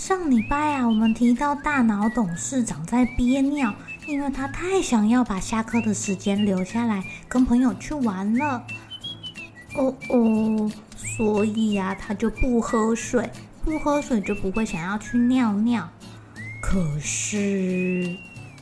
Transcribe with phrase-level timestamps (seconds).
[0.00, 3.70] 上礼拜啊，我们提到大脑董事长在憋尿，
[4.06, 8.64] 因为他太想要把下课的时间留下来跟朋友去玩了。
[9.76, 13.28] 哦哦，所以呀，他就不喝水，
[13.62, 15.86] 不喝水就不会想要去尿尿。
[16.62, 18.16] 可是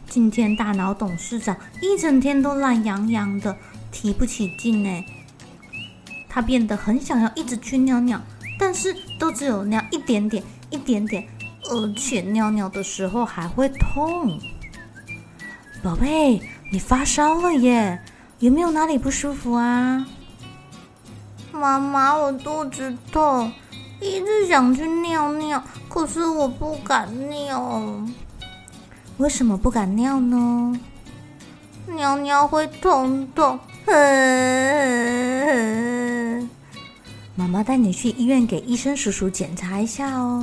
[0.09, 3.57] 今天大脑董事长一整天都懒洋洋的，
[3.93, 5.07] 提不起劲哎。
[6.29, 8.21] 他变得很想要一直去尿尿，
[8.59, 10.43] 但是都只有尿一点点。
[10.71, 11.27] 一点点，
[11.69, 14.39] 而且尿尿的时候还会痛。
[15.83, 16.41] 宝贝，
[16.73, 17.99] 你发烧了耶？
[18.41, 20.07] 有没有哪里不舒服啊？
[21.53, 23.53] 妈妈，我肚子痛，
[24.01, 27.83] 一直想去尿尿，可是我不敢尿。
[29.19, 30.79] 为什么不敢尿呢？
[31.87, 33.59] 尿尿会痛痛。
[33.87, 33.99] 呵呵
[35.47, 36.49] 呵
[37.35, 40.43] 妈妈带你去医院给医生叔叔检查一下哦。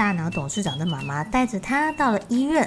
[0.00, 2.66] 大脑董事长的妈妈带着他到了医院，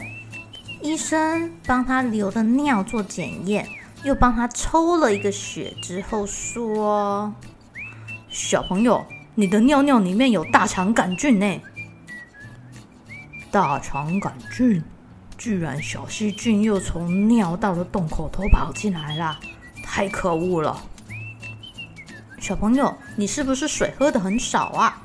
[0.83, 3.67] 医生帮他流的尿做检验，
[4.03, 7.33] 又帮他抽了一个血之后说
[8.29, 9.03] ：“小朋友，
[9.33, 11.59] 你的尿尿里面有大肠杆菌呢。
[13.49, 14.83] 大肠杆菌，
[15.35, 19.39] 居然小细菌又从尿道的洞口偷跑进来了，
[19.83, 20.79] 太可恶了！”
[22.39, 25.01] 小朋友，你是不是水喝得很少啊？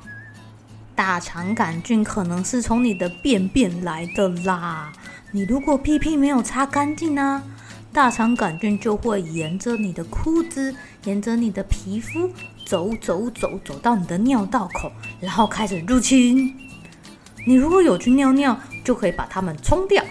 [0.98, 4.92] 大肠杆菌可能是从你的便便来的啦。
[5.30, 7.40] 你如果屁屁没有擦干净呢，
[7.92, 12.28] 大肠杆菌就会沿着你的裤子，沿着你的皮肤
[12.66, 16.52] 走走走，走到你的尿道口，然后开始入侵。
[17.46, 20.04] 你如果有去尿尿，就可以把它们冲掉。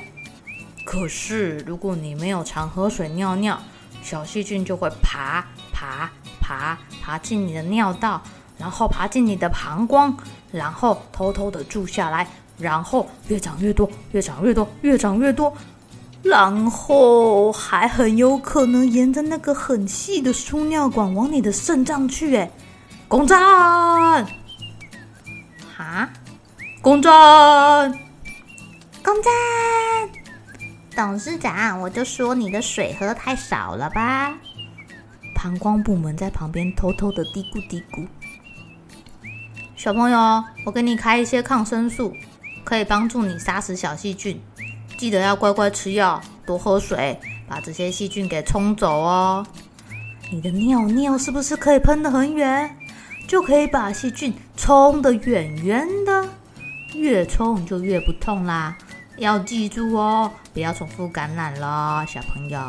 [0.85, 3.61] 可是如果你没有常喝水尿尿，
[4.01, 6.09] 小细菌就会爬爬。
[6.39, 8.23] 爬爬进你的尿道，
[8.57, 10.15] 然后爬进你的膀胱，
[10.51, 15.53] 然后偷偷的住下来，然后越长越多，越长越多，越长越多，
[16.23, 22.35] 然后还很有可能沿着那个很细的输尿管往你的肾脏去。
[22.35, 22.49] 哎，
[23.07, 24.25] 攻占！
[25.75, 26.09] 哈，
[26.81, 27.91] 攻占！
[29.03, 29.31] 攻占！
[30.95, 34.33] 董事长，我就说你的水喝太少了吧。
[35.35, 38.07] 膀胱部门在旁边偷偷的嘀咕嘀咕
[39.77, 42.11] ：“小朋友，我给你开一些抗生素，
[42.63, 44.41] 可以帮助你杀死小细菌。
[44.97, 47.17] 记得要乖乖吃药，多喝水，
[47.47, 49.45] 把这些细菌给冲走哦。
[50.31, 52.75] 你的尿尿是不是可以喷得很远，
[53.27, 56.27] 就可以把细菌冲得远远的，
[56.95, 58.75] 越冲就越不痛啦。
[59.19, 62.59] 要记住哦，不要重复感染了，小朋友。”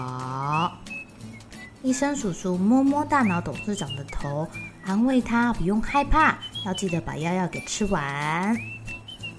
[1.83, 4.47] 医生叔叔摸摸大脑董事长的头，
[4.89, 8.57] 安慰他不用害怕，要记得把药药给吃完。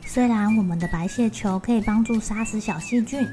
[0.05, 3.27] 虽然我们的白血球可以帮助杀死小细菌，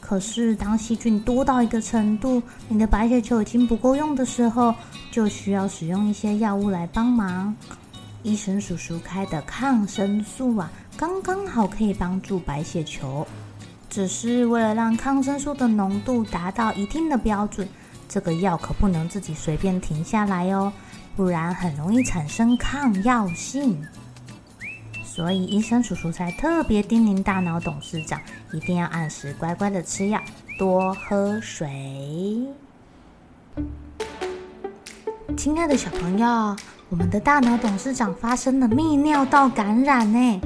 [0.00, 4.74] 可是当细菌多到一个程度，你的白血球已经不够用的时候，
[5.12, 7.54] 就需要使用一些药物来帮忙。
[8.24, 13.24] 医生叔叔开的抗生素啊，刚刚好可以帮助白血球，
[13.88, 17.68] 只是为了让抗生素的浓度达到一定的标准。
[18.08, 20.70] 这个药可不能自己随便停下来哦，
[21.16, 23.84] 不然很容易产生抗药性。
[25.04, 28.18] 所以医生叔叔才特别叮咛大脑董事长，
[28.52, 30.18] 一定要按时乖乖的吃药，
[30.58, 32.46] 多喝水。
[35.36, 36.56] 亲爱的小朋友，
[36.88, 40.40] 我们的大脑董事长发生了泌尿道感染呢。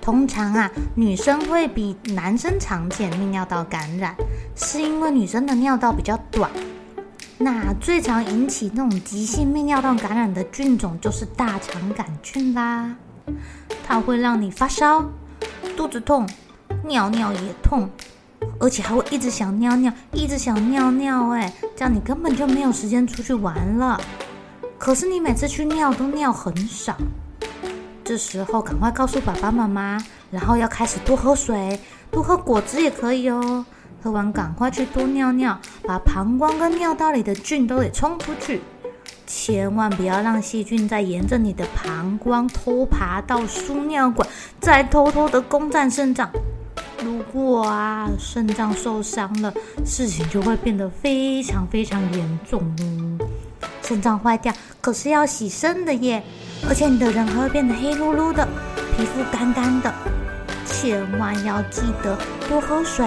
[0.00, 4.14] 通常啊，女生会比男生常见泌尿道感染，
[4.54, 6.48] 是因为女生的尿道比较短。
[7.44, 12.96] 那最常引起那种急性泌尿道感染的菌种就是大肠杆菌啦。
[13.86, 15.04] 它会让你发烧、
[15.76, 16.26] 肚子痛、
[16.86, 17.90] 尿尿也痛，
[18.58, 21.28] 而且还会一直想尿尿，一直想尿尿。
[21.32, 24.00] 哎，这样你根本就没有时间出去玩了。
[24.78, 26.96] 可是你每次去尿都尿很少，
[28.02, 31.78] 这时候赶快告诉爸爸妈妈，然后要开始多喝水，
[32.10, 33.66] 多喝果汁也可以哦。
[34.04, 38.60] 喝完赶快去多尿尿，把膀胱跟尿道里的菌都给冲出去。
[39.26, 44.28] 千万不要让细菌再沿着你的膀胱偷爬到输尿管，
[44.60, 46.30] 再偷偷的攻占肾脏。
[47.02, 49.50] 如果啊肾脏受伤了，
[49.86, 53.26] 事情就会变得非常非常严重哦。
[53.80, 54.52] 肾脏坏掉
[54.82, 56.22] 可是要洗肾的耶，
[56.68, 58.46] 而且你的人还会变得黑噜噜的，
[58.94, 59.90] 皮肤干干的。
[60.66, 62.18] 千万要记得
[62.50, 63.06] 多喝水。